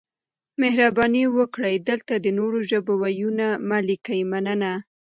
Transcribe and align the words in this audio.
مهرباني 0.61 1.23
وکړئ 1.37 1.75
دلته 1.89 2.13
د 2.19 2.27
نورو 2.39 2.59
ژبو 2.69 2.93
وييونه 3.03 3.47
مه 3.67 3.79
لیکئ 3.87 4.21
مننه 4.31 4.73